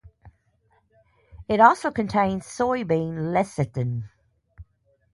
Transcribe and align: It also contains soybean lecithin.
It 1.47 1.59
also 1.59 1.91
contains 1.91 2.45
soybean 2.47 3.31
lecithin. 3.35 4.05